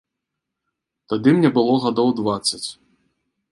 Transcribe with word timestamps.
Тады 1.13 1.29
мне 1.37 1.53
было 1.59 1.73
гадоў 1.85 2.09
дваццаць. 2.23 2.65